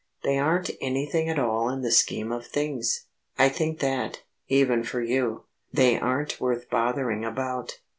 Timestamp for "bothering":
6.71-7.23